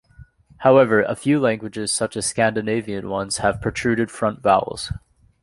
However, 0.57 1.03
a 1.03 1.15
few 1.15 1.39
languages, 1.39 1.91
such 1.91 2.17
as 2.17 2.25
Scandinavian 2.25 3.07
ones, 3.07 3.37
have 3.37 3.61
protruded 3.61 4.09
front 4.09 4.41
vowels. 4.41 4.91